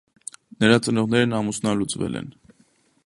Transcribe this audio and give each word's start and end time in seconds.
Նրա 0.63 0.79
ծնողներն 0.87 1.37
ամուսնալուծվել 1.41 2.21
են։ 2.23 2.33